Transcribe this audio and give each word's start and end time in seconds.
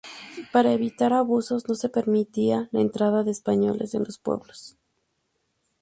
Para 0.53 0.73
evitar 0.77 1.11
abusos, 1.13 1.67
no 1.69 1.75
se 1.75 1.87
permitía 1.87 2.67
la 2.71 2.81
entrada 2.81 3.21
de 3.23 3.29
españoles 3.29 3.93
en 3.93 4.03
los 4.03 4.17
pueblos. 4.17 4.75